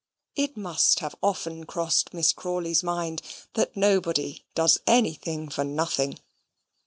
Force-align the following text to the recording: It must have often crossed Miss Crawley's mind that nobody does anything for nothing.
It 0.35 0.57
must 0.57 0.99
have 1.01 1.13
often 1.21 1.67
crossed 1.67 2.11
Miss 2.11 2.33
Crawley's 2.33 2.81
mind 2.81 3.21
that 3.53 3.77
nobody 3.77 4.43
does 4.55 4.79
anything 4.87 5.47
for 5.47 5.63
nothing. 5.63 6.17